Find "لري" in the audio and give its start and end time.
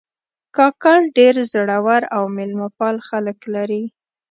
3.53-3.83